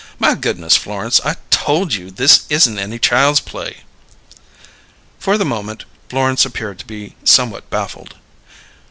My 0.17 0.33
goodness, 0.33 0.75
Florence, 0.75 1.21
I 1.23 1.35
told 1.51 1.93
you 1.93 2.09
this 2.09 2.47
isn't 2.49 2.79
any 2.79 2.97
child's 2.97 3.39
play!" 3.39 3.83
For 5.19 5.37
the 5.37 5.45
moment, 5.45 5.85
Florence 6.09 6.43
appeared 6.43 6.79
to 6.79 6.87
be 6.87 7.13
somewhat 7.23 7.69
baffled. 7.69 8.15